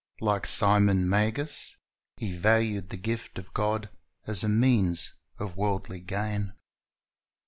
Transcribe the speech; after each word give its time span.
Like 0.19 0.47
Simon 0.47 1.07
Magus, 1.07 1.77
he 2.17 2.35
valued 2.35 2.89
the 2.89 2.97
gift 2.97 3.37
of 3.37 3.53
God 3.53 3.91
as 4.25 4.43
a 4.43 4.49
means 4.49 5.13
of 5.37 5.55
worldly 5.55 5.99
gain. 5.99 6.53